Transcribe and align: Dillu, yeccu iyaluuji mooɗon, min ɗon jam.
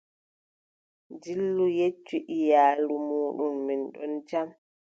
Dillu, 1.21 1.65
yeccu 1.77 2.17
iyaluuji 2.37 3.01
mooɗon, 3.07 3.53
min 3.65 3.81
ɗon 3.93 4.13
jam. 4.27 4.49